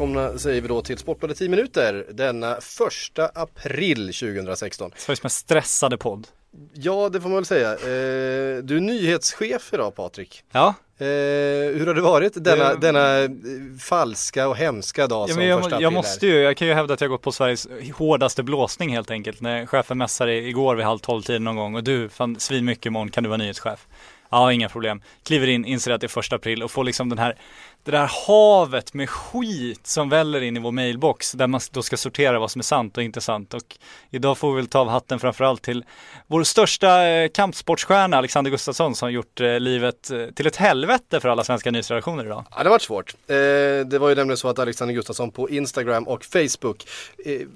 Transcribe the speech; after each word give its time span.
välkomna 0.00 0.38
säger 0.38 0.60
vi 0.60 0.68
då 0.68 0.82
till 0.82 0.98
Sportbladet 0.98 1.38
10 1.38 1.48
minuter 1.48 2.06
denna 2.10 2.56
första 2.60 3.30
april 3.34 4.12
2016. 4.12 4.92
Sveriges 4.96 5.22
mest 5.22 5.36
stressade 5.36 5.98
podd. 5.98 6.26
Ja, 6.72 7.08
det 7.08 7.20
får 7.20 7.28
man 7.28 7.36
väl 7.36 7.44
säga. 7.44 7.72
Eh, 7.72 8.62
du 8.62 8.76
är 8.76 8.80
nyhetschef 8.80 9.70
idag 9.72 9.94
Patrik. 9.94 10.42
Ja. 10.52 10.74
Eh, 10.98 11.06
hur 11.06 11.86
har 11.86 11.94
det 11.94 12.00
varit 12.00 12.44
denna, 12.44 12.72
Eh, 12.72 12.78
denna 12.78 13.18
eh, 13.18 13.30
falska 13.80 14.48
och 14.48 14.56
hemska 14.56 15.06
dag 15.06 15.28
ja 15.28 15.34
som 15.34 15.42
jag, 15.42 15.60
första 15.60 15.76
april 15.76 15.82
jag 15.82 15.92
måste 15.92 16.26
ju, 16.26 16.40
jag 16.40 16.56
kan 16.56 16.68
ju 16.68 16.74
hävda 16.74 16.94
att 16.94 17.00
jag 17.00 17.10
gått 17.10 17.22
på 17.22 17.32
Sveriges 17.32 17.68
hårdaste 17.94 18.42
blåsning 18.42 18.90
helt 18.90 19.10
enkelt. 19.10 19.40
När 19.40 19.66
chefen 19.66 19.98
mässade 19.98 20.34
igår 20.34 20.76
vid 20.76 20.84
halv 20.84 20.98
tolv 20.98 21.22
tiden 21.22 21.44
någon 21.44 21.56
gång 21.56 21.74
och 21.74 21.84
du, 21.84 22.08
fan 22.08 22.40
svin 22.40 22.64
mycket 22.64 22.86
imorgon, 22.86 23.10
kan 23.10 23.22
du 23.22 23.28
vara 23.28 23.38
nyhetschef? 23.38 23.86
Ja, 24.30 24.52
inga 24.52 24.68
problem. 24.68 25.02
Kliver 25.22 25.46
in, 25.46 25.64
inser 25.64 25.90
att 25.90 26.00
det 26.00 26.06
är 26.06 26.08
första 26.08 26.36
april 26.36 26.62
och 26.62 26.70
får 26.70 26.84
liksom 26.84 27.08
den 27.08 27.18
här, 27.18 27.36
det 27.84 27.90
där 27.90 28.10
havet 28.26 28.94
med 28.94 29.10
skit 29.10 29.86
som 29.86 30.08
väller 30.08 30.40
in 30.40 30.56
i 30.56 30.60
vår 30.60 30.72
mailbox 30.72 31.32
där 31.32 31.46
man 31.46 31.60
då 31.70 31.82
ska 31.82 31.96
sortera 31.96 32.38
vad 32.38 32.50
som 32.50 32.58
är 32.58 32.62
sant 32.62 32.96
och 32.96 33.02
inte 33.02 33.20
sant. 33.20 33.54
Och 33.54 33.78
idag 34.10 34.38
får 34.38 34.50
vi 34.52 34.56
väl 34.56 34.66
ta 34.66 34.78
av 34.78 34.88
hatten 34.88 35.18
framförallt 35.18 35.62
till 35.62 35.84
vår 36.26 36.44
största 36.44 36.88
kampsportstjärna 36.88 37.50
kampsportsstjärna 37.70 38.16
Alexander 38.16 38.50
Gustafsson 38.50 38.94
som 38.94 39.06
har 39.06 39.10
gjort 39.10 39.40
eh, 39.40 39.60
livet 39.60 40.10
eh, 40.10 40.26
till 40.26 40.46
ett 40.46 40.56
helvete 40.56 41.20
för 41.20 41.28
alla 41.28 41.44
svenska 41.44 41.70
nyhetsredaktioner 41.70 42.24
idag. 42.24 42.44
Ja, 42.50 42.56
det 42.58 42.64
har 42.64 42.70
varit 42.70 42.82
svårt. 42.82 43.14
Det 43.86 43.98
var 43.98 44.08
ju 44.08 44.14
nämligen 44.14 44.36
så 44.36 44.48
att 44.48 44.58
Alexander 44.58 44.94
Gustafsson 44.94 45.30
på 45.30 45.50
Instagram 45.50 46.08
och 46.08 46.24
Facebook 46.24 46.88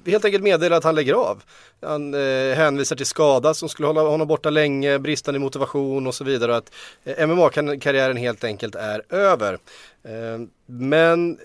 helt 0.07 0.25
enkelt 0.25 0.45
meddelade 0.45 0.77
att 0.77 0.85
han 0.85 0.95
lägger 0.95 1.15
av. 1.15 1.43
Han 1.83 2.15
hänvisar 2.55 2.97
till 2.97 3.07
skada 3.07 3.55
som 3.55 3.69
skulle 3.69 3.87
hålla 3.87 4.01
honom 4.01 4.29
borta 4.29 4.51
länge, 4.51 4.99
bristande 4.99 5.41
motivation 5.41 6.07
och 6.07 6.15
så 6.15 6.25
vidare. 6.25 6.57
Att 6.57 6.71
MMA-karriären 7.05 8.17
helt 8.17 8.45
enkelt 8.45 8.75
är 8.75 9.15
över. 9.15 9.59
Eh, 10.05 10.41
men 10.67 11.39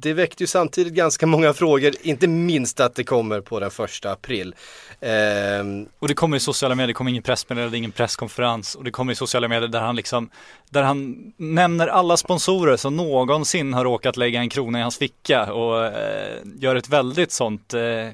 det 0.00 0.12
väckte 0.12 0.42
ju 0.42 0.46
samtidigt 0.46 0.92
ganska 0.92 1.26
många 1.26 1.52
frågor, 1.52 1.92
inte 2.02 2.28
minst 2.28 2.80
att 2.80 2.94
det 2.94 3.04
kommer 3.04 3.40
på 3.40 3.60
den 3.60 3.70
första 3.70 4.12
april. 4.12 4.54
Ehm, 5.00 5.86
och 5.98 6.08
det 6.08 6.14
kommer 6.14 6.36
i 6.36 6.40
sociala 6.40 6.74
medier, 6.74 6.86
det 6.86 6.94
kommer 6.94 7.10
ingen 7.10 7.22
pressmeddelande, 7.22 7.78
ingen 7.78 7.92
presskonferens 7.92 8.74
och 8.74 8.84
det 8.84 8.90
kommer 8.90 9.12
i 9.12 9.16
sociala 9.16 9.48
medier 9.48 9.68
där 9.68 9.80
han 9.80 9.96
liksom 9.96 10.30
Där 10.70 10.82
han 10.82 11.32
nämner 11.36 11.86
alla 11.86 12.16
sponsorer 12.16 12.76
som 12.76 12.96
någonsin 12.96 13.74
har 13.74 13.84
råkat 13.84 14.16
lägga 14.16 14.40
en 14.40 14.48
krona 14.48 14.78
i 14.78 14.82
hans 14.82 14.98
ficka 14.98 15.52
och 15.52 15.86
eh, 15.86 16.38
gör 16.58 16.76
ett 16.76 16.88
väldigt 16.88 17.32
sånt 17.32 17.74
eh, 17.74 18.08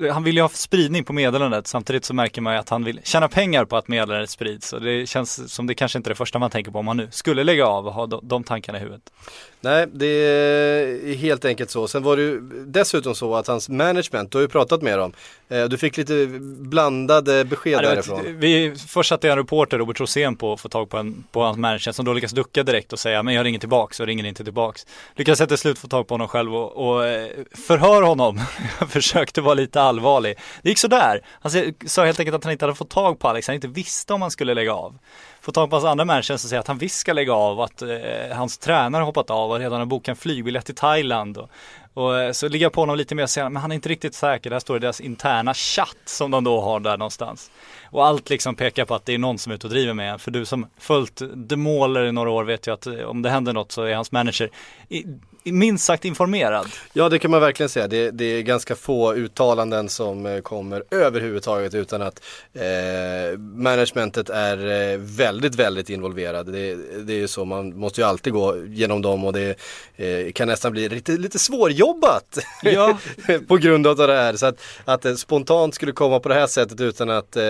Eh, 0.00 0.12
han 0.12 0.22
vill 0.22 0.36
ju 0.36 0.42
ha 0.42 0.48
spridning 0.48 1.04
på 1.04 1.12
meddelandet 1.12 1.66
samtidigt 1.66 2.04
så 2.04 2.14
märker 2.14 2.40
man 2.40 2.52
ju 2.52 2.58
att 2.58 2.68
han 2.68 2.84
vill 2.84 3.00
tjäna 3.04 3.28
pengar 3.28 3.64
på 3.64 3.76
att 3.76 3.88
meddelandet 3.88 4.30
sprids 4.30 4.68
Så 4.68 4.78
det 4.78 5.06
känns 5.06 5.52
som 5.52 5.66
det 5.66 5.74
kanske 5.74 5.98
inte 5.98 6.08
är 6.08 6.10
det 6.10 6.14
första 6.14 6.38
man 6.38 6.50
tänker 6.50 6.70
på 6.70 6.78
om 6.78 6.84
man 6.84 6.96
nu 6.96 7.08
skulle 7.10 7.44
lägga 7.44 7.66
av 7.66 7.86
och 7.86 7.92
ha 7.92 8.06
de, 8.06 8.20
de 8.22 8.44
tankarna 8.44 8.78
i 8.78 8.80
huvudet. 8.80 9.12
Nej, 9.62 9.86
det 9.92 10.06
är 10.06 11.14
helt 11.14 11.44
enkelt 11.44 11.70
så. 11.70 11.88
Sen 11.88 12.02
var 12.02 12.16
det 12.16 12.22
ju 12.22 12.40
dessutom 12.66 13.14
så 13.14 13.34
att 13.34 13.46
hans 13.46 13.68
management, 13.68 14.32
du 14.32 14.38
har 14.38 14.42
ju 14.42 14.48
pratat 14.48 14.82
med 14.82 14.98
dem, 14.98 15.12
eh, 15.48 15.64
du 15.64 15.78
fick 15.78 15.96
lite 15.96 16.26
blandade 16.58 17.44
besked 17.44 17.72
Ja, 17.72 17.82
därifrån. 17.82 18.38
vi, 18.38 18.74
först 18.88 19.08
satte 19.08 19.26
jag 19.26 19.32
en 19.32 19.38
reporter, 19.38 19.78
Robert 19.78 20.00
Rosén, 20.00 20.36
på 20.36 20.52
att 20.52 20.60
få 20.60 20.68
tag 20.68 20.90
på, 20.90 20.96
en, 20.96 21.24
på 21.32 21.42
hans 21.42 21.58
manager 21.58 21.92
som 21.92 22.04
då 22.04 22.12
lyckas 22.12 22.32
ducka 22.32 22.62
direkt 22.62 22.92
och 22.92 22.98
säga 22.98 23.22
men 23.22 23.34
jag 23.34 23.44
ringer 23.44 23.58
tillbaks 23.58 24.00
och 24.00 24.06
ringer 24.06 24.24
inte 24.24 24.44
tillbaks. 24.44 24.86
Lyckas 25.14 25.38
till 25.38 25.58
slut 25.58 25.78
få 25.78 25.88
tag 25.88 26.06
på 26.08 26.14
honom 26.14 26.28
själv 26.28 26.54
och, 26.56 26.88
och 26.88 27.06
eh, 27.06 27.30
förhör 27.66 28.02
honom. 28.02 28.40
jag 28.80 28.90
försökte 28.90 29.40
vara 29.40 29.54
lite 29.54 29.80
allvarlig. 29.82 30.38
Det 30.62 30.68
gick 30.68 30.78
sådär. 30.78 31.20
Han 31.40 31.52
sa 31.86 32.04
helt 32.04 32.20
enkelt 32.20 32.36
att 32.36 32.44
han 32.44 32.52
inte 32.52 32.64
hade 32.64 32.74
fått 32.74 32.90
tag 32.90 33.18
på 33.18 33.28
Alex, 33.28 33.46
han 33.46 33.54
inte 33.54 33.68
visste 33.68 34.12
om 34.12 34.22
han 34.22 34.30
skulle 34.30 34.54
lägga 34.54 34.74
av. 34.74 34.98
Får 35.42 35.52
tag 35.52 35.70
på 35.70 35.76
hans 35.76 35.84
andra 35.84 36.04
manager 36.04 36.36
som 36.36 36.48
säger 36.50 36.60
att 36.60 36.68
han 36.68 36.78
visst 36.78 37.00
ska 37.00 37.12
lägga 37.12 37.32
av 37.32 37.58
och 37.58 37.64
att 37.64 37.82
eh, 37.82 37.88
hans 38.32 38.58
tränare 38.58 39.00
har 39.00 39.06
hoppat 39.06 39.30
av 39.30 39.50
och 39.50 39.58
redan 39.58 39.78
har 39.78 39.86
bokat 39.86 40.08
en 40.08 40.16
flygbiljett 40.16 40.66
till 40.66 40.74
Thailand. 40.74 41.38
Och, 41.38 41.50
och 41.94 42.20
eh, 42.20 42.32
så 42.32 42.48
ligger 42.48 42.66
jag 42.66 42.72
på 42.72 42.80
honom 42.80 42.96
lite 42.96 43.14
mer 43.14 43.22
och 43.22 43.30
säger 43.30 43.48
men 43.48 43.62
han 43.62 43.70
är 43.70 43.74
inte 43.74 43.88
riktigt 43.88 44.14
säker. 44.14 44.50
Där 44.50 44.58
står 44.58 44.74
det 44.74 44.80
deras 44.80 45.00
interna 45.00 45.54
chatt 45.54 45.96
som 46.04 46.30
de 46.30 46.44
då 46.44 46.60
har 46.60 46.80
där 46.80 46.96
någonstans. 46.96 47.50
Och 47.90 48.06
allt 48.06 48.30
liksom 48.30 48.54
pekar 48.54 48.84
på 48.84 48.94
att 48.94 49.06
det 49.06 49.14
är 49.14 49.18
någon 49.18 49.38
som 49.38 49.52
är 49.52 49.56
ute 49.56 49.66
och 49.66 49.72
driver 49.72 49.94
med 49.94 50.12
en. 50.12 50.18
För 50.18 50.30
du 50.30 50.44
som 50.44 50.66
följt 50.78 51.22
The 51.48 51.56
Mauler 51.56 52.04
i 52.04 52.12
några 52.12 52.30
år 52.30 52.44
vet 52.44 52.66
ju 52.66 52.72
att 52.72 52.86
eh, 52.86 52.94
om 52.94 53.22
det 53.22 53.30
händer 53.30 53.52
något 53.52 53.72
så 53.72 53.82
är 53.82 53.94
hans 53.94 54.12
manager 54.12 54.50
i, 54.88 55.04
minst 55.44 55.84
sagt 55.84 56.04
informerad. 56.04 56.66
Ja 56.92 57.08
det 57.08 57.18
kan 57.18 57.30
man 57.30 57.40
verkligen 57.40 57.70
säga. 57.70 57.88
Det, 57.88 58.10
det 58.10 58.24
är 58.24 58.42
ganska 58.42 58.74
få 58.74 59.14
uttalanden 59.14 59.88
som 59.88 60.26
eh, 60.26 60.40
kommer 60.40 60.84
överhuvudtaget 60.90 61.74
utan 61.74 62.02
att 62.02 62.22
eh, 62.54 63.38
managementet 63.38 64.30
är 64.30 64.92
eh, 64.92 64.98
väldigt, 64.98 65.54
väldigt 65.54 65.90
involverad. 65.90 66.52
Det, 66.52 66.74
det 67.04 67.12
är 67.12 67.18
ju 67.18 67.28
så, 67.28 67.44
man 67.44 67.78
måste 67.78 68.00
ju 68.00 68.06
alltid 68.06 68.32
gå 68.32 68.56
genom 68.66 69.02
dem 69.02 69.24
och 69.24 69.32
det 69.32 69.58
eh, 69.96 70.32
kan 70.32 70.48
nästan 70.48 70.72
bli 70.72 70.88
lite, 70.88 71.12
lite 71.12 71.38
svårjobbat 71.38 72.38
Ja. 72.62 72.98
på 73.48 73.56
grund 73.56 73.86
av 73.86 73.96
det 73.96 74.16
här. 74.16 74.36
Så 74.36 74.46
att, 74.46 74.60
att 74.84 75.02
det 75.02 75.16
spontant 75.16 75.74
skulle 75.74 75.92
komma 75.92 76.20
på 76.20 76.28
det 76.28 76.34
här 76.34 76.46
sättet 76.46 76.80
utan 76.80 77.10
att 77.10 77.36
eh, 77.36 77.42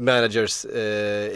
managers 0.00 0.64
eh, 0.64 0.80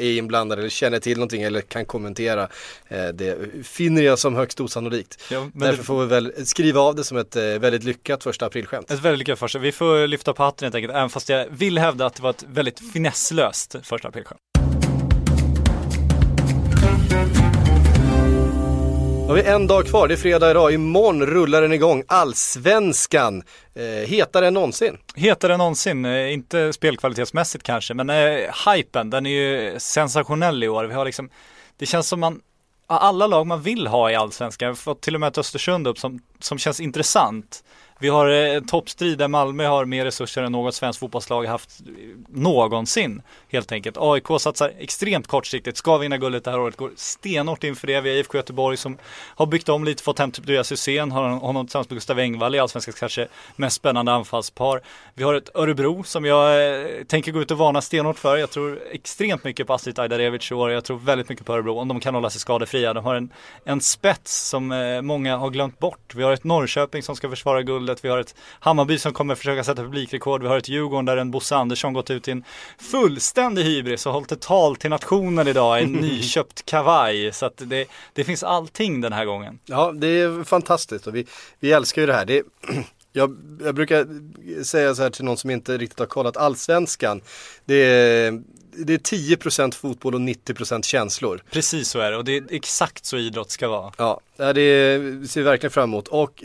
är 0.07 0.17
inblandade 0.19 0.63
eller 0.63 0.71
känner 0.71 0.99
till 0.99 1.19
någonting 1.19 1.43
eller 1.43 1.61
kan 1.61 1.85
kommentera. 1.85 2.49
Eh, 2.89 3.07
det 3.09 3.37
finner 3.67 4.03
jag 4.03 4.19
som 4.19 4.35
högst 4.35 4.61
osannolikt. 4.61 5.23
Ja, 5.31 5.51
Därför 5.55 5.77
det- 5.77 5.83
får 5.83 6.01
vi 6.01 6.07
väl 6.07 6.47
skriva 6.47 6.81
av 6.81 6.95
det 6.95 7.05
som 7.05 7.17
ett 7.19 7.37
eh, 7.37 7.43
väldigt 7.43 7.85
lyckat 7.85 8.23
första 8.25 8.47
aprilskämt. 8.47 8.91
Ett 8.91 9.01
väldigt 9.01 9.19
lyckat 9.19 9.39
första. 9.39 9.59
Vi 9.59 9.73
får 9.73 10.07
lyfta 10.07 10.33
på 10.33 10.43
hatten 10.43 10.67
helt 10.67 10.75
enkelt, 10.75 10.95
även 10.95 11.11
fast 11.11 11.29
jag 11.29 11.47
vill 11.51 11.79
hävda 11.79 12.07
att 12.07 12.15
det 12.15 12.23
var 12.23 12.31
ett 12.31 12.45
väldigt 12.49 12.93
finesslöst 12.93 13.77
första 13.83 14.09
aprilskämt. 14.09 14.41
Då 19.27 19.33
har 19.33 19.37
vi 19.37 19.49
en 19.49 19.67
dag 19.67 19.87
kvar, 19.87 20.09
det 20.09 20.15
är 20.15 20.17
fredag 20.17 20.51
idag. 20.51 20.73
Imorgon 20.73 21.27
rullar 21.27 21.63
den 21.63 21.73
igång, 21.73 22.03
allsvenskan. 22.09 23.43
Eh, 23.75 24.09
hetare 24.09 24.47
än 24.47 24.55
någonsin. 24.55 24.99
Hetare 25.15 25.53
än 25.53 25.59
någonsin, 25.59 26.05
eh, 26.05 26.33
inte 26.33 26.73
spelkvalitetsmässigt 26.73 27.65
kanske, 27.65 27.95
men 27.95 28.11
eh, 28.11 28.51
hypen, 28.67 29.11
den 29.11 29.27
är 29.27 29.31
ju 29.31 29.79
sensationell 29.79 30.65
i 30.65 30.69
år. 30.69 30.85
Vi 30.85 30.95
har 30.95 31.05
liksom, 31.05 31.31
det 31.77 31.87
känns 31.87 32.09
som 32.09 32.21
man, 32.21 32.41
alla 32.87 33.27
lag 33.27 33.47
man 33.47 33.63
vill 33.63 33.87
ha 33.87 34.11
i 34.11 34.15
allsvenskan, 34.15 34.67
vi 34.67 34.71
har 34.71 34.75
fått 34.75 35.01
till 35.03 35.15
och 35.15 35.21
med 35.21 35.29
ett 35.29 35.39
Östersund 35.39 35.87
upp 35.87 35.99
som, 35.99 36.21
som 36.41 36.59
känns 36.59 36.81
intressant. 36.81 37.63
Vi 37.99 38.09
har 38.09 38.29
eh, 38.29 38.55
en 38.55 38.67
toppstrid 38.67 39.19
där 39.19 39.29
Malmö 39.29 39.67
har 39.67 39.85
mer 39.85 40.05
resurser 40.05 40.43
än 40.43 40.53
något 40.53 40.75
svenskt 40.75 41.01
fotbollslag 41.01 41.45
haft 41.45 41.81
eh, 41.81 41.87
någonsin. 42.29 43.23
Helt 43.49 43.73
enkelt. 43.73 43.97
AIK 44.01 44.27
satsar 44.39 44.73
extremt 44.79 45.27
kortsiktigt, 45.27 45.77
ska 45.77 45.99
vinna 45.99 46.19
guldet 46.19 46.45
det 46.45 46.51
här 46.51 46.61
året, 46.61 46.77
går 46.77 46.91
stenhårt 46.97 47.65
inför 47.65 47.87
det. 47.87 48.01
Vi 48.01 48.11
har 48.11 48.17
IFK 48.17 48.39
Göteborg 48.39 48.77
som 48.77 48.99
har 49.37 49.47
byggt 49.47 49.69
om 49.69 49.85
lite, 49.85 50.03
fått 50.03 50.19
hem 50.19 50.31
typ 50.31 50.45
Tobias 50.45 50.73
Hysén, 50.73 51.13
har 51.13 51.29
honom 51.29 51.67
tillsammans 51.67 51.91
med 51.91 51.97
Gustav 51.97 52.19
Engvall 52.19 52.55
i 52.55 52.59
Allsvenskans 52.59 52.99
kanske 52.99 53.29
mest 53.57 53.77
spännande 53.77 54.13
anfallspar. 54.13 54.81
Vi 55.15 55.25
har 55.25 55.35
ett 55.35 55.51
Örebro 55.55 56.03
som 56.03 56.25
jag 56.25 56.71
eh, 56.71 57.05
tänker 57.05 57.33
gå 57.33 57.41
ut 57.41 57.51
och 57.51 57.59
varna 57.59 57.81
stenhårt 57.81 58.19
för. 58.19 58.37
Jag 58.37 58.51
tror 58.51 58.81
extremt 58.91 59.45
mycket 59.45 59.67
på 59.67 59.75
Astrid 59.75 59.99
Ajdarevic 59.99 60.51
i 60.51 60.55
år. 60.55 60.71
Jag 60.71 60.85
tror 60.85 60.99
väldigt 60.99 61.29
mycket 61.29 61.47
på 61.47 61.53
Örebro 61.53 61.79
om 61.79 61.89
de 61.89 62.01
kan 62.01 62.15
hålla 62.15 62.31
sig 62.31 62.41
skadefria. 62.41 62.95
De 62.95 63.05
har 63.05 63.15
en, 63.15 63.33
en 63.65 63.81
spets 63.81 64.49
som 64.49 65.01
många 65.03 65.37
har 65.37 65.51
glömt 65.51 65.79
bort. 65.79 66.15
Vi 66.15 66.23
har 66.23 66.33
ett 66.37 66.45
Norrköping 66.45 67.03
som 67.03 67.17
ska 67.17 67.31
försvara 67.31 67.63
guldet. 67.63 68.05
Vi 68.05 68.09
har 68.09 68.19
ett 68.19 68.35
Hammarby 68.61 68.99
som 68.99 69.13
kommer 69.13 69.35
försöka 69.35 69.65
sätta 69.65 69.83
publikrekord. 69.83 70.43
Vi 70.43 70.49
har 70.49 70.59
ett 70.59 70.69
Djurgården 70.69 71.05
där 71.05 71.17
en 71.17 71.31
Bosse 71.31 71.57
Andersson 71.57 71.93
gått 71.93 72.11
ut 72.11 72.29
i 72.29 72.31
en 72.31 72.45
fullständig 72.79 73.63
hybris 73.63 74.07
och 74.07 74.13
hållit 74.13 74.33
ett 74.33 74.41
tal 74.41 74.77
till 74.77 74.91
nationen 74.91 75.49
idag 75.49 75.81
i 75.81 75.85
en 75.85 75.93
nyköpt 76.01 76.67
kavaj. 76.67 77.33
Så 77.33 77.47
att 77.47 77.63
det, 77.65 77.87
det 78.13 78.25
finns 78.25 78.43
allting 78.43 79.01
den 79.01 79.13
här 79.13 79.25
gången. 79.25 79.59
Ja, 79.65 79.93
det 79.93 80.07
är 80.07 80.45
fantastiskt 80.45 81.07
och 81.07 81.15
vi, 81.15 81.27
vi 81.61 81.73
älskar 81.73 82.03
ju 82.03 82.07
det 82.07 82.15
här. 82.15 82.25
Det 82.25 82.39
är, 82.39 82.45
jag, 83.13 83.37
jag 83.65 83.75
brukar 83.75 84.07
säga 84.65 84.95
så 84.95 85.03
här 85.03 85.11
till 85.11 85.25
någon 85.25 85.37
som 85.37 85.51
inte 85.51 85.79
riktigt 85.79 85.99
har 85.99 86.07
kollat 86.07 86.37
allsvenskan. 86.37 87.21
Det 87.65 87.85
är, 87.85 88.43
det 88.77 88.95
är 88.95 88.99
10% 88.99 89.75
fotboll 89.75 90.15
och 90.15 90.21
90% 90.21 90.83
känslor. 90.83 91.43
Precis 91.51 91.89
så 91.89 91.99
är 91.99 92.11
det 92.11 92.17
och 92.17 92.25
det 92.25 92.37
är 92.37 92.45
exakt 92.51 93.05
så 93.05 93.19
idrott 93.19 93.51
ska 93.51 93.69
vara. 93.69 93.93
Ja, 93.99 94.21
det 94.37 94.53
ser 95.29 95.41
vi 95.41 95.43
verkligen 95.43 95.71
fram 95.71 95.91
emot. 95.91 96.09
Och 96.09 96.45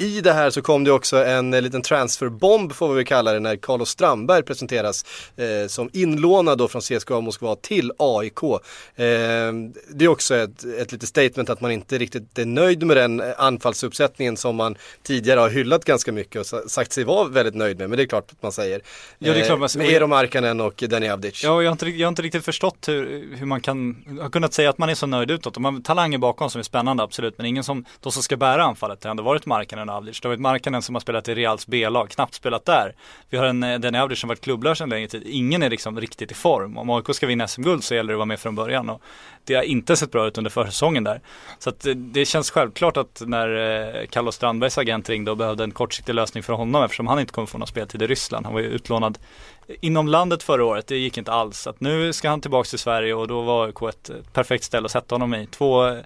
i 0.00 0.20
det 0.20 0.32
här 0.32 0.50
så 0.50 0.62
kom 0.62 0.84
det 0.84 0.92
också 0.92 1.24
en 1.24 1.54
eh, 1.54 1.62
liten 1.62 1.82
transferbomb 1.82 2.72
får 2.72 2.88
vi 2.88 2.94
väl 2.94 3.04
kalla 3.04 3.32
det 3.32 3.40
när 3.40 3.56
Carlos 3.56 3.88
Strandberg 3.88 4.42
presenteras 4.42 5.04
eh, 5.36 5.66
som 5.68 5.90
inlånad 5.92 6.58
då 6.58 6.68
från 6.68 6.82
CSKA 6.82 7.20
Moskva 7.20 7.56
till 7.56 7.92
AIK. 7.98 8.42
Eh, 8.42 8.58
det 8.96 10.04
är 10.04 10.08
också 10.08 10.34
ett, 10.36 10.64
ett 10.64 10.92
litet 10.92 11.08
statement 11.08 11.50
att 11.50 11.60
man 11.60 11.70
inte 11.70 11.98
riktigt 11.98 12.38
är 12.38 12.44
nöjd 12.46 12.82
med 12.86 12.96
den 12.96 13.20
eh, 13.20 13.26
anfallsuppsättningen 13.38 14.36
som 14.36 14.56
man 14.56 14.76
tidigare 15.02 15.40
har 15.40 15.50
hyllat 15.50 15.84
ganska 15.84 16.12
mycket 16.12 16.40
och 16.40 16.46
sa- 16.46 16.68
sagt 16.68 16.92
sig 16.92 17.04
vara 17.04 17.28
väldigt 17.28 17.54
nöjd 17.54 17.78
med. 17.78 17.90
Men 17.90 17.96
det 17.96 18.02
är 18.02 18.06
klart 18.06 18.30
att 18.32 18.42
man 18.42 18.52
säger. 18.52 18.80
Ja, 19.18 19.32
det 19.32 19.40
är 19.40 19.44
klart 19.44 19.58
man- 19.58 19.68
Eh, 19.74 19.78
med 19.78 19.88
Eero 19.88 20.06
Markkanen 20.06 20.60
och 20.60 20.74
Deni 20.88 21.08
Avdic. 21.10 21.44
Ja, 21.44 21.62
jag 21.62 21.68
har 21.70 21.72
inte, 21.72 21.86
jag 21.88 22.06
har 22.06 22.08
inte 22.08 22.22
riktigt 22.22 22.44
förstått 22.44 22.88
hur, 22.88 23.36
hur 23.36 23.46
man 23.46 23.60
kan, 23.60 24.04
har 24.22 24.30
kunnat 24.30 24.52
säga 24.54 24.70
att 24.70 24.78
man 24.78 24.88
är 24.88 24.94
så 24.94 25.06
nöjd 25.06 25.30
utåt. 25.30 25.54
De 25.54 25.64
har 25.64 25.80
talanger 25.82 26.18
bakom 26.18 26.50
som 26.50 26.58
är 26.58 26.62
spännande, 26.62 27.02
absolut. 27.02 27.34
Men 27.38 27.46
ingen 27.46 27.64
som, 27.64 27.84
de 28.00 28.12
som 28.12 28.22
ska 28.22 28.36
bära 28.36 28.64
anfallet. 28.64 29.00
Det 29.00 29.08
har 29.08 29.10
ändå 29.10 29.22
varit 29.22 29.46
Markkanen 29.46 29.89
det 29.90 29.96
Avdic. 29.96 30.24
varit 30.24 30.40
Markkanen 30.40 30.82
som 30.82 30.94
har 30.94 31.00
spelat 31.00 31.28
i 31.28 31.34
Reals 31.34 31.66
B-lag, 31.66 32.10
knappt 32.10 32.34
spelat 32.34 32.64
där. 32.64 32.94
Vi 33.30 33.38
har 33.38 33.46
en 33.46 33.62
eh, 33.62 33.78
Den 33.78 33.94
Avdic 33.94 34.18
som 34.18 34.28
varit 34.28 34.40
klubblös 34.40 34.80
en 34.80 34.88
längre 34.88 35.08
tid. 35.08 35.22
Ingen 35.26 35.62
är 35.62 35.70
liksom 35.70 36.00
riktigt 36.00 36.30
i 36.30 36.34
form. 36.34 36.78
Om 36.78 36.90
AIK 36.90 37.14
ska 37.14 37.26
vinna 37.26 37.48
SM-guld 37.48 37.84
så 37.84 37.94
gäller 37.94 38.08
det 38.08 38.14
att 38.14 38.18
vara 38.18 38.26
med 38.26 38.40
från 38.40 38.54
början. 38.54 38.90
Och 38.90 39.02
det 39.44 39.54
har 39.54 39.62
inte 39.62 39.96
sett 39.96 40.10
bra 40.10 40.26
ut 40.26 40.38
under 40.38 40.50
försäsongen 40.50 41.04
där. 41.04 41.20
Så 41.58 41.70
att 41.70 41.86
eh, 41.86 41.94
det 41.94 42.24
känns 42.24 42.50
självklart 42.50 42.96
att 42.96 43.22
när 43.26 43.48
eh, 43.56 44.06
Carlos 44.06 44.34
Strandbergs 44.34 44.78
agent 44.78 45.08
ringde 45.08 45.30
och 45.30 45.36
behövde 45.36 45.64
en 45.64 45.70
kortsiktig 45.70 46.14
lösning 46.14 46.42
för 46.42 46.52
honom 46.52 46.82
eftersom 46.82 47.06
han 47.06 47.20
inte 47.20 47.32
kommer 47.32 47.46
få 47.46 47.58
någon 47.58 47.68
speltid 47.68 48.02
i 48.02 48.06
Ryssland. 48.06 48.46
Han 48.46 48.54
var 48.54 48.60
ju 48.60 48.66
utlånad 48.66 49.18
inom 49.80 50.08
landet 50.08 50.42
förra 50.42 50.64
året, 50.64 50.86
det 50.86 50.96
gick 50.96 51.18
inte 51.18 51.32
alls. 51.32 51.66
Att 51.66 51.80
nu 51.80 52.12
ska 52.12 52.28
han 52.28 52.40
tillbaka 52.40 52.68
till 52.68 52.78
Sverige 52.78 53.14
och 53.14 53.28
då 53.28 53.42
var 53.42 53.66
AIK 53.66 53.82
ett 53.82 54.10
perfekt 54.32 54.64
ställe 54.64 54.84
att 54.84 54.92
sätta 54.92 55.14
honom 55.14 55.34
i. 55.34 55.46
Två 55.46 55.96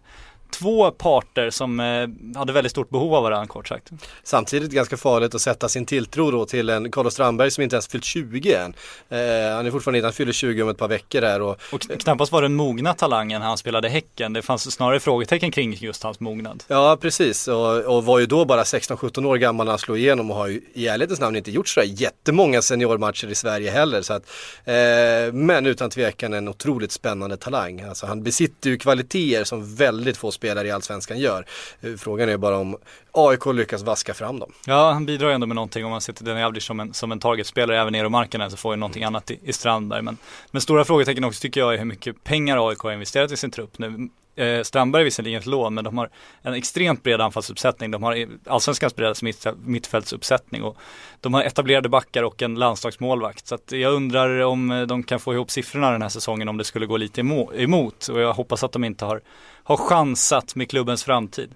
två 0.59 0.91
parter 0.91 1.51
som 1.51 1.81
eh, 1.81 2.39
hade 2.39 2.53
väldigt 2.53 2.71
stort 2.71 2.91
behov 2.91 3.15
av 3.15 3.23
varandra 3.23 3.47
kort 3.47 3.69
sagt. 3.69 3.91
Samtidigt 4.23 4.71
ganska 4.71 4.97
farligt 4.97 5.35
att 5.35 5.41
sätta 5.41 5.69
sin 5.69 5.87
tilltro 5.87 6.31
då 6.31 6.47
till 6.47 6.71
en 6.71 6.91
Carlos 6.91 7.13
Strandberg 7.13 7.51
som 7.51 7.63
inte 7.63 7.77
ens 7.77 7.89
fyllt 7.89 8.05
20 8.05 8.53
än. 8.55 8.75
Eh, 9.09 9.19
han 9.57 9.67
är 9.67 9.71
fortfarande 9.71 9.99
inte, 9.99 10.07
han 10.07 10.13
fyller 10.13 10.33
20 10.33 10.63
om 10.63 10.69
ett 10.69 10.79
par 10.79 10.89
veckor 10.89 11.21
där. 11.21 11.41
Och, 11.41 11.59
och 11.73 11.81
knappast 11.81 12.33
var 12.33 12.43
den 12.43 12.55
mogna 12.55 12.95
talangen 12.95 13.43
han 13.43 13.59
spelade 13.59 13.89
Häcken. 13.89 14.33
Det 14.33 14.43
fanns 14.43 14.73
snarare 14.73 15.01
frågetecken 15.01 15.51
kring 15.51 15.75
just 15.75 16.03
hans 16.03 16.21
mognad. 16.21 16.65
Ja 16.69 16.99
precis 17.01 17.49
och, 17.49 17.97
och 17.97 18.05
var 18.05 18.19
ju 18.19 18.27
då 18.27 18.45
bara 18.45 18.63
16-17 18.63 19.27
år 19.27 19.37
gammal 19.37 19.67
när 19.67 19.73
han 19.73 19.79
slog 19.79 19.99
igenom 19.99 20.31
och 20.31 20.37
har 20.37 20.47
ju 20.47 20.61
i 20.75 20.89
ärlighetens 20.89 21.21
namn 21.21 21.37
inte 21.37 21.51
gjort 21.51 21.69
sådär 21.69 21.87
jättemånga 21.87 22.63
seniormatcher 22.63 23.29
i 23.31 23.35
Sverige 23.35 23.71
heller. 23.71 24.03
Så 24.03 24.13
att, 24.13 24.23
eh, 24.65 25.33
men 25.33 25.67
utan 25.67 25.91
tvekan 25.91 26.33
en 26.33 26.49
otroligt 26.49 26.93
spännande 26.93 27.37
talang. 27.37 27.81
Alltså, 27.81 28.07
han 28.07 28.23
besitter 28.23 28.71
ju 28.71 28.79
kvaliteter 28.79 29.45
som 29.45 29.75
väldigt 29.77 30.17
få 30.17 30.31
spelare 30.31 30.44
i 30.45 30.71
Allsvenskan 30.71 31.19
gör. 31.19 31.47
Eh, 31.81 31.95
frågan 31.95 32.29
är 32.29 32.37
bara 32.37 32.59
om 32.59 32.77
AIK 33.13 33.47
lyckas 33.47 33.83
vaska 33.83 34.15
fram 34.15 34.39
dem. 34.39 34.53
Ja, 34.67 34.93
han 34.93 35.07
bidrar 35.07 35.29
ju 35.29 35.35
ändå 35.35 35.47
med 35.47 35.55
någonting 35.55 35.85
om 35.85 35.91
man 35.91 36.01
sätter 36.01 36.25
Denny 36.25 36.43
Avdic 36.43 36.65
som 36.65 36.81
en, 36.81 36.95
som 36.95 37.13
en 37.13 37.21
targetspelare 37.21 37.81
även 37.81 37.93
nere 37.93 38.07
i 38.07 38.11
marken 38.11 38.51
så 38.51 38.57
får 38.57 38.75
ju 38.75 38.77
någonting 38.77 39.05
annat 39.05 39.31
i, 39.31 39.39
i 39.43 39.53
Strandberg. 39.53 40.03
Men, 40.03 40.17
men 40.51 40.61
stora 40.63 40.85
frågetecken 40.85 41.25
också 41.25 41.41
tycker 41.41 41.61
jag 41.61 41.75
är 41.75 41.79
hur 41.79 41.85
mycket 41.85 42.25
pengar 42.25 42.69
AIK 42.69 42.79
har 42.79 42.93
investerat 42.93 43.33
i 43.33 43.37
sin 43.37 43.51
trupp 43.51 43.79
nu. 43.79 44.09
Eh, 44.37 44.63
Strandberg 44.63 45.03
är 45.03 45.05
visserligen 45.05 45.41
ett 45.41 45.47
lån 45.47 45.75
men 45.75 45.85
de 45.85 45.99
har 45.99 46.11
en 46.43 46.55
extremt 46.55 47.03
bred 47.03 47.21
anfallsuppsättning. 47.21 47.91
De 47.91 48.03
har 48.03 48.27
allsvenskans 48.47 48.97
bredaste 48.97 49.25
mitt, 49.25 49.47
mittfältsuppsättning 49.65 50.63
och 50.63 50.77
de 51.21 51.35
har 51.35 51.43
etablerade 51.43 51.89
backar 51.89 52.23
och 52.23 52.43
en 52.43 52.55
landslagsmålvakt. 52.55 53.47
Så 53.47 53.55
att 53.55 53.73
jag 53.73 53.93
undrar 53.93 54.41
om 54.41 54.71
eh, 54.71 54.83
de 54.83 55.03
kan 55.03 55.21
få 55.21 55.35
ihop 55.35 55.51
siffrorna 55.51 55.91
den 55.91 56.03
här 56.03 56.09
säsongen 56.09 56.49
om 56.49 56.57
det 56.57 56.65
skulle 56.65 56.87
gå 56.87 56.97
lite 56.97 57.21
emot 57.55 58.09
och 58.09 58.21
jag 58.21 58.33
hoppas 58.33 58.65
att 58.65 58.73
de 58.73 58.85
inte 58.85 59.05
har 59.05 59.21
har 59.67 59.77
chansat 59.77 60.55
med 60.55 60.71
klubbens 60.71 61.05
framtid. 61.05 61.55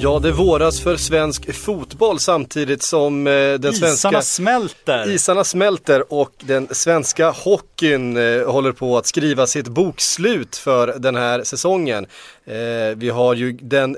Ja, 0.00 0.18
det 0.18 0.32
våras 0.32 0.80
för 0.80 0.96
svensk 0.96 1.54
fotboll 1.54 2.18
samtidigt 2.18 2.82
som 2.82 3.26
eh, 3.26 3.32
den 3.32 3.54
isarna 3.54 3.72
svenska... 3.72 4.08
Isarna 4.08 4.22
smälter! 4.22 5.10
Isarna 5.10 5.44
smälter 5.44 6.12
och 6.12 6.32
den 6.40 6.68
svenska 6.70 7.30
hockeyn 7.30 8.16
eh, 8.16 8.50
håller 8.50 8.72
på 8.72 8.98
att 8.98 9.06
skriva 9.06 9.46
sitt 9.46 9.68
bokslut 9.68 10.56
för 10.56 10.94
den 10.98 11.16
här 11.16 11.44
säsongen. 11.44 12.06
Eh, 12.44 12.54
vi 12.96 13.10
har 13.10 13.34
ju 13.34 13.52
den 13.52 13.96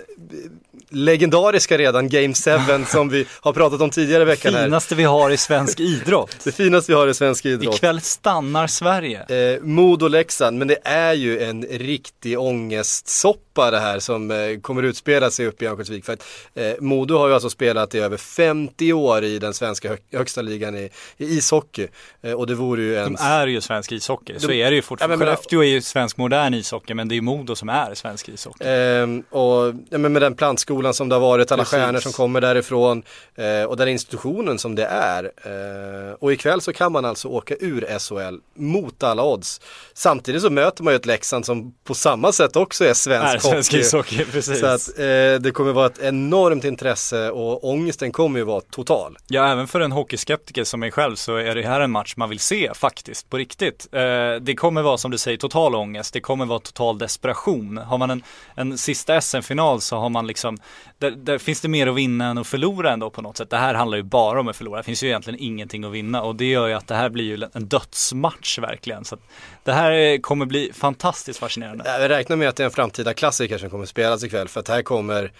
legendariska 0.90 1.78
redan, 1.78 2.08
Game 2.08 2.34
7 2.34 2.84
som 2.87 3.08
vi 3.08 3.26
har 3.40 3.52
pratat 3.52 3.81
om 3.81 3.90
tidigare 3.90 4.22
i 4.22 4.26
veckan 4.26 4.54
här. 4.54 4.64
Finaste 4.64 4.94
vi 4.94 5.04
har 5.04 5.31
i 5.31 5.37
svensk 5.37 5.81
idrott. 5.81 6.37
det 6.44 6.52
finaste 6.52 6.92
vi 6.92 6.98
har 6.98 7.08
i 7.08 7.14
svensk 7.14 7.46
idrott. 7.46 7.75
Ikväll 7.75 8.00
stannar 8.00 8.66
Sverige. 8.66 9.20
Eh, 9.20 9.60
Modo-Leksand, 9.62 10.58
men 10.58 10.69
det 10.69 10.78
är 10.84 11.12
ju 11.12 11.42
en 11.42 11.62
riktig 11.62 12.38
ångestsoppa 12.38 13.70
det 13.70 13.81
här 13.81 13.98
som 13.98 14.31
eh, 14.31 14.60
kommer 14.62 14.82
utspela 14.82 15.31
sig 15.31 15.46
uppe 15.46 15.64
i 15.64 15.69
Örnsköldsvik. 15.69 16.04
För 16.04 16.12
att 16.12 16.26
eh, 16.54 16.72
Modo 16.81 17.19
har 17.19 17.28
ju 17.28 17.34
alltså 17.34 17.50
spelat 17.50 17.94
i 17.94 17.98
över 17.98 18.16
50 18.16 18.92
år 18.92 19.25
i 19.25 19.38
den 19.38 19.54
svenska 19.54 19.88
hö 19.88 19.96
högsta 20.12 20.42
ligan 20.42 20.76
i, 20.76 20.90
i 21.16 21.25
ishockey. 21.25 21.88
Eh, 22.22 22.32
och 22.32 22.46
det 22.46 22.54
vore 22.54 22.82
ju 22.82 22.96
en... 22.96 23.12
De 23.12 23.22
är 23.22 23.46
ju 23.46 23.60
svensk 23.60 23.92
ishockey, 23.92 24.38
så 24.38 24.50
är 24.50 24.70
det 24.70 24.76
ju 24.76 24.82
fortfarande. 24.82 25.14
Ja, 25.14 25.19
Skellefteå 25.19 25.60
är 25.60 25.69
ju 25.69 25.82
svensk 25.82 26.16
modern 26.16 26.54
ishockey, 26.54 26.94
men 26.94 27.08
det 27.08 27.16
är 27.16 27.20
Modo 27.20 27.56
som 27.56 27.69
är 27.69 27.94
svensk 27.94 28.28
ishockey. 28.28 28.64
Ehm, 28.66 29.22
och 29.31 29.75
ja, 29.90 29.98
men 29.98 30.12
med 30.12 30.22
den 30.22 30.34
plantskolan 30.34 30.80
skolan 30.81 30.94
som 30.94 31.09
det 31.09 31.15
har 31.15 31.21
varit, 31.21 31.53
alla 31.53 31.62
Precis. 31.62 31.79
stjärnor 31.79 32.00
som 32.00 32.12
kommer 32.12 32.41
därifrån 32.41 33.03
eh, 33.35 33.65
och 33.65 33.77
den 33.77 33.88
institutionen 33.88 34.59
som 34.59 34.75
det 34.75 34.85
är. 34.87 35.25
Eh, 35.25 36.15
och 36.19 36.32
ikväll 36.32 36.61
så 36.61 36.73
kan 36.73 36.93
man 36.93 37.05
alltså 37.05 37.29
åka 37.29 37.55
ur 37.61 37.99
SHL 37.99 38.38
mot 38.55 39.03
alla 39.03 39.25
odds. 39.25 39.61
Samtidigt 39.94 40.43
så 40.43 40.50
möter 40.50 40.82
man 40.82 40.93
ju 40.93 40.97
ett 40.97 41.06
Leksand 41.06 41.47
som 41.47 41.75
på 41.85 41.94
samma 41.94 42.32
sätt 42.32 42.56
också 42.56 42.85
är 42.85 42.94
svensk, 42.94 43.35
är 43.35 43.62
svensk 43.62 43.94
hockey. 43.94 44.25
precis. 44.32 44.61
Så 44.61 44.67
att 44.67 44.99
eh, 44.99 45.05
det 45.41 45.53
kommer 45.55 45.73
vara 45.73 45.87
ett 45.87 45.99
enormt 45.99 46.65
intresse 46.65 47.31
och 47.31 47.69
ångesten 47.69 48.12
kommer 48.12 48.38
ju 48.38 48.44
vara 48.44 48.61
total. 48.61 49.19
Ja, 49.29 49.53
även 49.53 49.69
för 49.69 49.81
en 49.81 49.93
hockeyskeptiker 49.93 50.65
som 50.65 50.81
mig 50.81 50.91
själv 50.91 51.17
så 51.17 51.37
är 51.37 51.55
det 51.55 51.62
här 51.62 51.81
en 51.81 51.91
match 51.91 52.15
man 52.17 52.29
vill 52.29 52.41
se 52.41 52.71
faktiskt, 52.75 53.31
på 53.31 53.37
riktigt. 53.37 53.88
Eh, 53.93 54.00
det 54.41 54.55
kommer 54.56 54.83
vara 54.83 54.99
som 54.99 55.11
du 55.11 55.19
säger 55.19 55.38
total 55.38 55.75
ångest, 55.75 56.12
det 56.15 56.21
kommer 56.21 56.47
vara 56.47 56.59
total 56.59 56.99
desperation. 56.99 57.79
Har 57.79 57.99
man 57.99 58.11
en, 58.11 58.23
en 58.55 58.79
sista 58.79 59.21
SM-final 59.21 59.81
så 59.81 59.97
har 59.97 60.09
man 60.09 60.26
liksom 60.26 60.59
där, 60.99 61.11
där, 61.11 61.38
finns 61.38 61.61
det 61.61 61.69
mer 61.69 61.87
att 61.87 61.94
vinna 61.94 62.26
än 62.26 62.38
att 62.38 62.46
förlora 62.46 62.93
ändå 62.93 63.11
på 63.11 63.22
något 63.22 63.37
sätt. 63.37 63.50
Det 63.50 63.56
här 63.56 63.75
handlar 63.75 63.96
ju 63.96 64.02
bara 64.02 64.40
om 64.40 64.49
att 64.49 64.56
förlora. 64.56 64.76
Det 64.76 64.82
finns 64.82 65.02
ju 65.02 65.06
egentligen 65.06 65.40
ingenting 65.40 65.84
att 65.84 65.93
vinna 65.93 66.22
och 66.22 66.37
det 66.37 66.44
gör 66.44 66.67
ju 66.67 66.75
att 66.75 66.87
det 66.87 66.94
här 66.94 67.08
blir 67.08 67.25
ju 67.25 67.49
en 67.52 67.67
dödsmatch 67.67 68.58
verkligen. 68.58 69.05
Så 69.05 69.17
det 69.64 69.72
här 69.72 70.20
kommer 70.20 70.46
bli 70.46 70.70
fantastiskt 70.75 71.38
fascinerande. 71.38 71.84
Jag 72.00 72.11
räknar 72.11 72.37
med 72.37 72.49
att 72.49 72.56
det 72.56 72.62
är 72.62 72.64
en 72.64 72.70
framtida 72.70 73.14
klassiker 73.14 73.58
som 73.58 73.70
kommer 73.70 73.87
spelas 73.87 74.25
ikväll 74.25 74.49
för 74.49 74.61
att 74.61 74.69
här 74.69 74.82
kommer, 74.82 75.32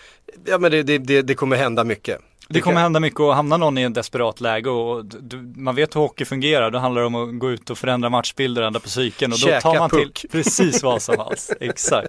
ja 0.47 0.59
men 0.59 0.71
det, 0.71 0.82
det, 0.82 1.23
det, 1.23 1.35
kommer 1.35 1.56
hända 1.56 1.85
mycket. 1.85 2.21
Det 2.49 2.61
kommer 2.61 2.81
hända 2.81 3.00
mycket 3.00 3.21
och 3.21 3.35
hamna 3.35 3.56
någon 3.56 3.79
i 3.79 3.83
en 3.83 3.93
desperat 3.93 4.41
läge 4.41 4.71
och 4.71 5.05
du, 5.05 5.37
man 5.56 5.75
vet 5.75 5.97
hur 5.97 6.00
hockey 6.00 6.25
fungerar. 6.25 6.71
Då 6.71 6.79
handlar 6.79 7.00
det 7.00 7.06
om 7.06 7.15
att 7.15 7.38
gå 7.38 7.50
ut 7.50 7.71
och 7.71 7.79
förändra 7.79 8.11
matchbilder, 8.11 8.62
ändra 8.62 8.81
på 8.81 8.87
psyken 8.87 9.33
och 9.33 9.38
då 9.38 9.47
Käka 9.47 9.61
tar 9.61 9.79
man 9.79 9.91
puck. 9.91 10.21
till 10.21 10.31
precis 10.31 10.83
vad 10.83 11.03
som 11.03 11.19
helst. 11.29 11.53
Exakt. 11.61 12.09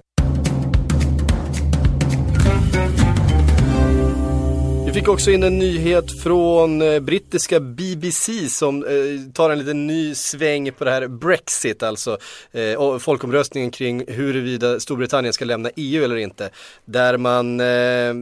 Vi 4.92 4.96
fick 4.96 5.08
också 5.08 5.32
in 5.32 5.44
en 5.44 5.60
nyhet 5.60 6.22
från 6.24 6.82
eh, 6.82 7.00
brittiska 7.00 7.60
BBC 7.60 8.50
som 8.50 8.84
eh, 8.84 9.34
tar 9.34 9.50
en 9.50 9.60
liten 9.60 9.88
ny 9.88 10.16
sväng 10.16 10.72
på 10.72 10.84
det 10.86 10.92
här 10.92 11.08
Brexit, 11.08 11.84
alltså 11.84 12.18
eh, 12.52 12.74
och 12.74 13.02
folkomröstningen 13.02 13.72
kring 13.72 14.04
huruvida 14.08 14.80
Storbritannien 14.80 15.34
ska 15.34 15.46
lämna 15.46 15.70
EU 15.76 16.04
eller 16.04 16.16
inte. 16.16 16.50
Där 16.86 17.18
man 17.18 17.60
eh, 17.60 18.14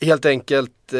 helt 0.00 0.24
enkelt 0.24 0.92
eh, 0.92 0.98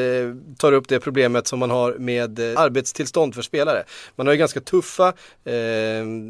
tar 0.58 0.72
upp 0.72 0.88
det 0.88 1.00
problemet 1.00 1.46
som 1.46 1.58
man 1.58 1.70
har 1.70 1.94
med 1.98 2.38
eh, 2.38 2.60
arbetstillstånd 2.60 3.34
för 3.34 3.42
spelare. 3.42 3.84
Man 4.16 4.26
har 4.26 4.34
ju 4.34 4.38
ganska 4.38 4.60
tuffa 4.60 5.08
eh, 5.44 5.52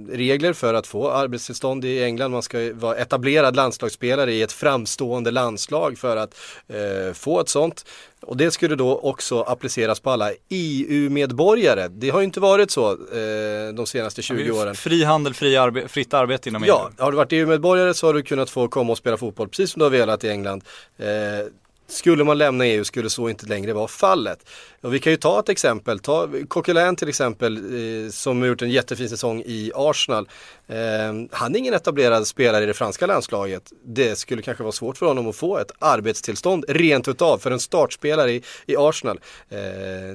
regler 0.08 0.52
för 0.52 0.74
att 0.74 0.86
få 0.86 1.10
arbetstillstånd 1.10 1.84
i 1.84 2.02
England. 2.02 2.30
Man 2.30 2.42
ska 2.42 2.70
vara 2.74 2.96
etablerad 2.96 3.56
landslagsspelare 3.56 4.32
i 4.32 4.42
ett 4.42 4.52
framstående 4.52 5.30
landslag 5.30 5.98
för 5.98 6.16
att 6.16 6.34
eh, 6.68 7.12
få 7.14 7.40
ett 7.40 7.48
sånt. 7.48 7.84
Och 8.20 8.36
det 8.36 8.50
skulle 8.50 8.76
då 8.76 8.98
också 8.98 9.42
appliceras 9.42 10.00
på 10.00 10.10
alla 10.10 10.30
EU-medborgare. 10.48 11.88
Det 11.88 12.10
har 12.10 12.20
ju 12.20 12.24
inte 12.24 12.40
varit 12.40 12.70
så 12.70 12.90
eh, 12.92 13.74
de 13.74 13.86
senaste 13.86 14.22
20 14.22 14.50
åren. 14.50 14.74
Fri 14.74 15.04
handel, 15.04 15.34
fri 15.34 15.56
arbe 15.56 15.88
fritt 15.88 16.14
arbete 16.14 16.48
inom 16.48 16.62
EU. 16.62 16.68
Ja, 16.68 16.90
har 16.98 17.10
du 17.10 17.16
varit 17.16 17.32
EU-medborgare 17.32 17.94
så 17.94 18.06
har 18.06 18.14
du 18.14 18.22
kunnat 18.22 18.50
få 18.50 18.68
komma 18.68 18.92
och 18.92 18.98
spela 18.98 19.16
fotboll 19.16 19.48
precis 19.48 19.70
som 19.70 19.80
du 19.80 19.84
har 19.84 19.90
velat 19.90 20.24
i 20.24 20.28
England. 20.28 20.64
Eh, 20.98 21.06
skulle 21.88 22.24
man 22.24 22.38
lämna 22.38 22.66
EU 22.66 22.84
skulle 22.84 23.10
så 23.10 23.28
inte 23.28 23.46
längre 23.46 23.72
vara 23.72 23.88
fallet. 23.88 24.48
Och 24.80 24.94
vi 24.94 24.98
kan 24.98 25.12
ju 25.12 25.16
ta 25.16 25.40
ett 25.40 25.48
exempel, 25.48 25.98
ta 25.98 26.28
Coquelin 26.48 26.96
till 26.96 27.08
exempel 27.08 27.56
eh, 27.56 28.10
som 28.10 28.40
har 28.40 28.48
gjort 28.48 28.62
en 28.62 28.70
jättefin 28.70 29.08
säsong 29.08 29.42
i 29.46 29.72
Arsenal. 29.74 30.28
Eh, 30.66 30.76
han 31.30 31.54
är 31.54 31.58
ingen 31.58 31.74
etablerad 31.74 32.26
spelare 32.26 32.64
i 32.64 32.66
det 32.66 32.74
franska 32.74 33.06
landslaget. 33.06 33.72
Det 33.84 34.18
skulle 34.18 34.42
kanske 34.42 34.62
vara 34.62 34.72
svårt 34.72 34.96
för 34.98 35.06
honom 35.06 35.28
att 35.28 35.36
få 35.36 35.58
ett 35.58 35.72
arbetstillstånd 35.78 36.64
rent 36.68 37.08
utav 37.08 37.38
för 37.38 37.50
en 37.50 37.60
startspelare 37.60 38.32
i, 38.32 38.42
i 38.66 38.76
Arsenal. 38.76 39.20
Eh, 39.48 39.58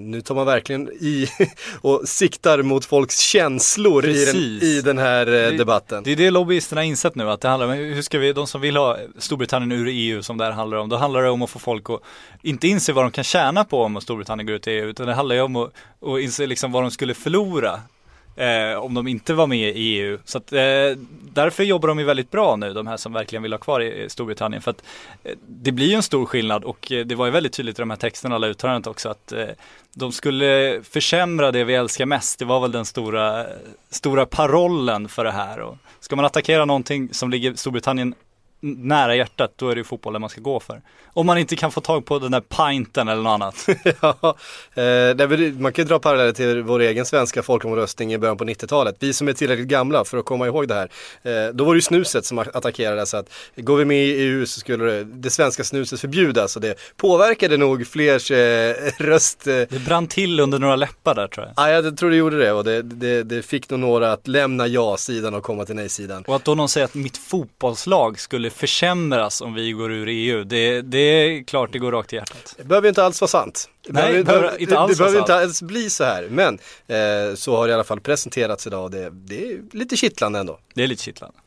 nu 0.01 0.22
tar 0.22 0.36
man 0.36 0.46
verkligen 0.46 0.89
i 0.91 1.27
och 1.82 2.01
siktar 2.05 2.62
mot 2.62 2.86
folks 2.86 3.20
känslor 3.20 4.05
i 4.05 4.25
den, 4.25 4.36
i 4.36 4.82
den, 4.82 4.98
här 4.98 5.25
det, 5.25 5.58
debatten. 5.58 6.03
Det 6.03 6.12
är 6.12 6.15
det 6.15 6.32
lobbyisterna 6.32 6.84
insett 6.84 7.15
nu 7.15 7.29
att 7.29 7.41
det 7.41 7.48
handlar 7.48 7.67
om, 7.67 7.74
hur 7.74 8.01
ska 8.01 8.20
vi, 8.20 8.34
de 8.34 8.48
som 8.48 8.62
vill 8.62 8.77
ha 8.77 8.98
Storbritannien 9.17 9.72
ur 9.72 9.88
EU 9.88 10.24
som 10.24 10.38
det 10.38 10.43
här 10.43 10.51
handlar 10.51 10.77
om, 10.77 10.89
då 10.89 10.96
handlar 10.96 11.24
det 11.24 11.29
om 11.29 11.41
att 11.41 11.50
få 11.50 11.60
folk 11.60 11.89
att 11.89 12.01
inte 12.41 12.67
inse 12.67 12.93
vad 12.93 13.03
de 13.03 13.12
kan 13.12 13.24
tjäna 13.24 13.63
på 13.63 13.82
om 13.82 14.01
Storbritannien 14.01 14.48
går 14.48 14.52
ut 14.53 14.67
EU, 14.67 14.86
utan 14.86 15.07
det 15.07 15.13
handlar 15.13 15.36
ju 15.36 15.41
om 15.41 15.55
att, 15.55 15.74
att 16.01 16.19
inse 16.19 16.48
liksom 16.48 16.72
vad 16.72 16.83
de 16.83 16.91
skulle 16.91 17.13
förlora 17.13 17.79
Eh, 18.36 18.77
om 18.77 18.93
de 18.93 19.07
inte 19.07 19.33
var 19.33 19.48
med 19.48 19.77
i 19.77 20.00
EU. 20.00 20.19
Så 20.25 20.38
att, 20.38 20.53
eh, 20.53 20.60
därför 21.33 21.63
jobbar 21.63 21.88
de 21.88 22.00
ju 22.00 22.05
väldigt 22.05 22.31
bra 22.31 22.55
nu, 22.55 22.74
de 22.74 22.88
här 22.88 22.98
som 22.98 23.13
verkligen 23.13 23.43
vill 23.43 23.53
ha 23.53 23.57
kvar 23.57 23.81
i 23.81 24.10
Storbritannien. 24.10 24.62
För 24.62 24.72
att 24.72 24.83
eh, 25.24 25.31
det 25.48 25.72
blir 25.72 25.88
ju 25.88 25.93
en 25.93 26.03
stor 26.03 26.25
skillnad 26.25 26.63
och 26.63 26.91
eh, 26.91 27.05
det 27.05 27.15
var 27.15 27.25
ju 27.25 27.31
väldigt 27.31 27.53
tydligt 27.53 27.79
i 27.79 27.81
de 27.81 27.89
här 27.89 27.98
texterna, 27.98 28.36
alla 28.36 28.48
uttalandet 28.48 28.88
också, 28.88 29.10
att 29.10 29.31
eh, 29.31 29.45
de 29.93 30.12
skulle 30.12 30.79
försämra 30.83 31.51
det 31.51 31.63
vi 31.63 31.75
älskar 31.75 32.05
mest. 32.05 32.39
Det 32.39 32.45
var 32.45 32.60
väl 32.60 32.72
den 32.72 32.86
stora, 32.86 33.45
stora 33.89 34.25
parollen 34.25 35.10
för 35.10 35.24
det 35.24 35.31
här. 35.31 35.60
Och 35.60 35.77
ska 36.00 36.15
man 36.15 36.25
attackera 36.25 36.65
någonting 36.65 37.13
som 37.13 37.29
ligger 37.29 37.53
Storbritannien 37.53 38.15
nära 38.63 39.15
hjärtat, 39.15 39.53
då 39.55 39.70
är 39.70 39.75
det 39.75 39.79
ju 39.79 39.84
fotbollen 39.84 40.22
man 40.22 40.29
ska 40.29 40.41
gå 40.41 40.60
för. 40.60 40.82
Om 41.15 41.25
man 41.25 41.38
inte 41.38 41.55
kan 41.55 41.72
få 41.72 41.82
tag 41.82 42.05
på 42.05 42.20
den 42.20 42.32
där 42.32 42.41
pinten 42.41 43.08
eller 43.08 43.22
något 43.22 43.29
annat. 43.29 43.67
ja, 44.01 44.36
eh, 44.82 45.51
man 45.60 45.74
kan 45.74 45.84
ju 45.84 45.89
dra 45.89 46.00
paralleller 46.00 46.32
till 46.32 46.63
vår 46.63 46.79
egen 46.79 47.05
svenska 47.05 47.43
folkomröstning 47.43 48.13
i 48.13 48.17
början 48.17 48.38
på 48.38 48.43
90-talet. 48.43 48.96
Vi 49.00 49.13
som 49.13 49.27
är 49.27 49.34
tillräckligt 49.34 49.67
gamla 49.67 50.05
för 50.05 50.17
att 50.17 50.25
komma 50.25 50.48
ihåg 50.48 50.67
det 50.67 50.74
här. 50.74 50.89
Eh, 51.24 51.53
då 51.53 51.63
var 51.63 51.74
det 51.74 51.77
ju 51.77 51.82
snuset 51.82 52.25
som 52.25 52.39
attackerades. 52.39 53.10
Så 53.10 53.17
att 53.17 53.29
går 53.55 53.77
vi 53.77 53.86
med 53.86 54.05
i 54.05 54.12
EU 54.12 54.46
så 54.46 54.60
skulle 54.60 54.86
det, 54.86 55.03
det 55.03 55.29
svenska 55.29 55.63
snuset 55.63 56.00
förbjudas 56.00 56.55
och 56.55 56.62
det 56.62 56.75
påverkade 56.98 57.58
nog 57.58 57.88
flers 57.88 58.32
eh, 58.32 58.75
röst. 58.98 59.43
Det 59.43 59.86
brann 59.86 60.08
till 60.08 60.39
under 60.39 60.60
några 60.60 60.75
läppar 60.75 61.15
där 61.15 61.27
tror 61.27 61.46
jag. 61.46 61.53
Ja, 61.58 61.72
jag 61.72 61.98
tror 61.98 62.10
det 62.10 62.15
gjorde 62.15 62.39
det 62.39 62.51
och 62.51 62.63
det, 62.63 62.82
det, 62.82 63.24
det 63.24 63.43
fick 63.43 63.70
nog 63.70 63.79
några 63.79 64.12
att 64.12 64.27
lämna 64.27 64.67
ja-sidan 64.67 65.34
och 65.34 65.43
komma 65.43 65.65
till 65.65 65.75
nej-sidan. 65.75 66.24
Och 66.27 66.36
att 66.36 66.46
då 66.46 66.55
någon 66.55 66.70
säger 66.70 66.86
att 66.86 66.96
mitt 66.96 67.17
fotbollslag 67.17 68.20
skulle 68.20 68.50
försämras 68.53 69.41
om 69.41 69.53
vi 69.53 69.72
går 69.72 69.91
ur 69.91 70.07
EU, 70.07 70.43
det, 70.43 70.81
det 70.81 70.98
är 70.98 71.43
klart 71.43 71.74
det 71.74 71.79
går 71.79 71.91
rakt 71.91 72.13
i 72.13 72.15
hjärtat. 72.15 72.55
Det 72.57 72.63
behöver 72.63 72.89
inte 72.89 73.03
alls 73.03 73.22
vara 73.22 73.29
sant. 73.29 73.69
Det 73.88 73.93
Nej, 73.93 74.01
behöver, 74.03 74.24
behöver 74.24 74.62
inte 74.62 74.77
alls 74.77 74.89
Det, 74.89 74.93
det 74.93 74.98
behöver 74.98 75.19
inte 75.19 75.36
alls 75.36 75.62
bli 75.62 75.89
så 75.89 76.03
här, 76.03 76.27
men 76.29 76.60
eh, 76.88 77.36
så 77.36 77.55
har 77.55 77.67
det 77.67 77.72
i 77.72 77.74
alla 77.74 77.83
fall 77.83 78.00
presenterats 78.00 78.67
idag 78.67 78.83
och 78.83 78.91
det, 78.91 79.10
det 79.10 79.51
är 79.51 79.62
lite 79.72 79.98
kittlande 79.98 80.39
ändå. 80.39 80.60
Det 80.74 80.83
är 80.83 80.88
lite 80.88 81.03
kittlande. 81.03 81.38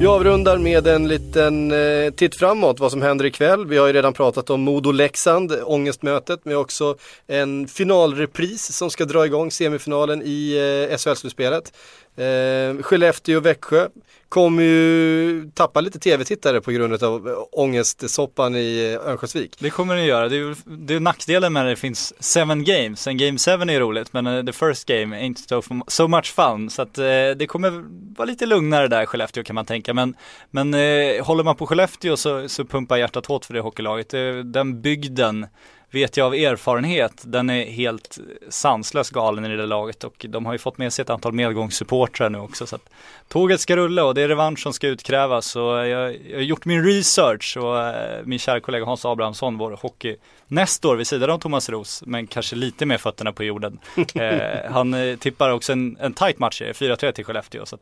Vi 0.00 0.06
avrundar 0.06 0.58
med 0.58 0.86
en 0.86 1.08
liten 1.08 1.70
eh, 1.70 2.10
titt 2.10 2.34
framåt 2.34 2.80
vad 2.80 2.90
som 2.90 3.02
händer 3.02 3.24
ikväll. 3.24 3.66
Vi 3.66 3.78
har 3.78 3.86
ju 3.86 3.92
redan 3.92 4.12
pratat 4.12 4.50
om 4.50 4.60
Modo-Leksand, 4.68 5.62
ångestmötet, 5.64 6.40
men 6.44 6.56
också 6.56 6.96
en 7.26 7.68
finalrepris 7.68 8.76
som 8.76 8.90
ska 8.90 9.04
dra 9.04 9.26
igång 9.26 9.50
semifinalen 9.50 10.22
i 10.22 10.56
eh, 10.90 10.96
SHL-slutspelet. 10.96 11.72
Eh, 12.20 12.82
Skellefteå 12.82 13.36
och 13.36 13.46
Växjö 13.46 13.88
kommer 14.28 14.62
ju 14.62 15.50
tappa 15.54 15.80
lite 15.80 15.98
tv-tittare 15.98 16.60
på 16.60 16.70
grund 16.70 17.02
av 17.02 17.28
eh, 17.28 17.34
ångestsoppan 17.52 18.56
i 18.56 18.98
eh, 19.02 19.08
Örnsköldsvik. 19.08 19.56
Det 19.58 19.70
kommer 19.70 19.96
den 19.96 20.04
göra. 20.04 20.28
Det 20.28 20.36
är, 20.36 20.56
det 20.64 20.94
är 20.94 21.00
nackdelen 21.00 21.52
med 21.52 21.62
att 21.62 21.72
det 21.72 21.76
finns 21.76 22.22
seven 22.22 22.64
games. 22.64 23.06
En 23.06 23.18
game 23.18 23.38
seven 23.38 23.70
är 23.70 23.80
roligt 23.80 24.12
men 24.12 24.26
eh, 24.26 24.44
the 24.44 24.52
first 24.52 24.86
game 24.86 25.16
ain't 25.16 25.48
so, 25.48 25.82
so 25.88 26.08
much 26.08 26.34
fun. 26.34 26.70
Så 26.70 26.82
att 26.82 26.98
eh, 26.98 27.04
det 27.36 27.46
kommer 27.48 27.84
vara 28.16 28.26
lite 28.26 28.46
lugnare 28.46 28.88
där 28.88 29.06
Skellefteå 29.06 29.44
kan 29.44 29.54
man 29.54 29.66
tänka. 29.66 29.94
Men, 29.94 30.14
men 30.50 30.74
eh, 30.74 31.24
håller 31.24 31.44
man 31.44 31.56
på 31.56 31.66
Skellefteå 31.66 32.16
så, 32.16 32.48
så 32.48 32.64
pumpar 32.64 32.96
hjärtat 32.96 33.26
hårt 33.26 33.44
för 33.44 33.54
det 33.54 33.60
hockeylaget. 33.60 34.10
Den 34.44 34.82
bygden 34.82 35.46
vet 35.90 36.16
jag 36.16 36.26
av 36.26 36.34
erfarenhet, 36.34 37.12
den 37.24 37.50
är 37.50 37.64
helt 37.64 38.18
sanslös 38.48 39.10
galen 39.10 39.44
i 39.44 39.56
det 39.56 39.66
laget 39.66 40.04
och 40.04 40.26
de 40.28 40.46
har 40.46 40.52
ju 40.52 40.58
fått 40.58 40.78
med 40.78 40.92
sig 40.92 41.02
ett 41.02 41.10
antal 41.10 41.32
medgångssupportrar 41.32 42.30
nu 42.30 42.38
också 42.38 42.66
så 42.66 42.76
att 42.76 42.90
tåget 43.28 43.60
ska 43.60 43.76
rulla 43.76 44.04
och 44.04 44.14
det 44.14 44.22
är 44.22 44.28
revansch 44.28 44.58
som 44.58 44.72
ska 44.72 44.88
utkrävas 44.88 45.46
så 45.46 45.60
jag, 45.60 46.16
jag 46.30 46.36
har 46.36 46.42
gjort 46.42 46.64
min 46.64 46.84
research 46.84 47.56
och 47.56 47.78
äh, 47.78 48.24
min 48.24 48.38
kära 48.38 48.60
kollega 48.60 48.84
Hans 48.84 49.04
Abrahamsson, 49.04 49.58
vår 49.58 49.78
hockey 49.82 50.16
Nestor 50.50 50.96
vid 50.96 51.06
sidan 51.06 51.30
av 51.30 51.38
Thomas 51.38 51.68
Ros, 51.68 52.02
men 52.06 52.26
kanske 52.26 52.56
lite 52.56 52.86
mer 52.86 52.98
fötterna 52.98 53.32
på 53.32 53.44
jorden. 53.44 53.78
Eh, 54.14 54.72
han 54.72 54.94
eh, 54.94 55.16
tippar 55.16 55.50
också 55.50 55.72
en, 55.72 55.96
en 56.00 56.12
tight 56.12 56.38
match, 56.38 56.62
4-3 56.62 57.12
till 57.12 57.24
Skellefteå. 57.24 57.66
Så 57.66 57.78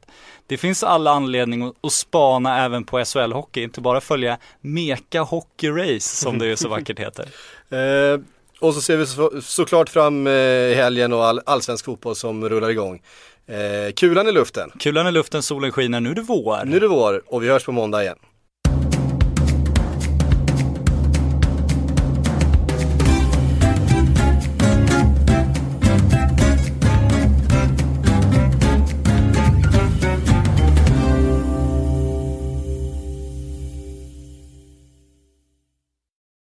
det 0.46 0.56
finns 0.56 0.82
alla 0.82 1.10
anledning 1.10 1.62
att, 1.62 1.74
att 1.80 1.92
spana 1.92 2.64
även 2.64 2.84
på 2.84 2.98
SHL-hockey, 2.98 3.62
inte 3.62 3.80
bara 3.80 4.00
följa 4.00 4.38
Meka 4.60 5.22
Hockey 5.22 5.70
Race 5.70 6.16
som 6.16 6.38
det 6.38 6.46
ju 6.46 6.56
så 6.56 6.68
vackert 6.68 6.98
heter. 6.98 7.28
Eh, 7.70 8.20
och 8.60 8.74
så 8.74 8.80
ser 8.80 8.96
vi 8.96 9.06
så, 9.06 9.32
såklart 9.42 9.88
fram 9.88 10.26
eh, 10.26 10.32
helgen 10.76 11.12
och 11.12 11.24
all, 11.24 11.40
allsvensk 11.46 11.84
fotboll 11.84 12.16
som 12.16 12.48
rullar 12.48 12.70
igång. 12.70 13.02
Eh, 13.46 13.92
kulan 13.92 14.28
i 14.28 14.32
luften. 14.32 14.70
Kulan 14.78 15.06
i 15.06 15.12
luften, 15.12 15.42
solen 15.42 15.72
skiner, 15.72 16.00
nu 16.00 16.10
är 16.10 16.14
det 16.14 16.22
vår. 16.22 16.64
Nu 16.64 16.76
är 16.76 16.80
det 16.80 16.88
vår 16.88 17.22
och 17.26 17.42
vi 17.42 17.48
hörs 17.48 17.64
på 17.64 17.72
måndag 17.72 18.02
igen. 18.02 18.18